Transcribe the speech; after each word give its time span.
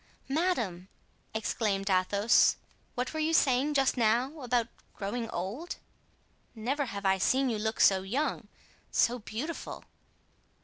"Madame!" 0.29 0.87
exclaimed 1.35 1.87
Athos, 1.87 2.55
"what 2.95 3.13
were 3.13 3.19
you 3.19 3.35
saying 3.35 3.75
just 3.75 3.97
now 3.97 4.41
about 4.41 4.67
growing 4.95 5.29
old? 5.29 5.75
Never 6.55 6.85
have 6.85 7.05
I 7.05 7.19
seen 7.19 7.51
you 7.51 7.59
look 7.59 7.79
so 7.79 8.01
young, 8.01 8.47
so 8.89 9.19
beautiful!" 9.19 9.85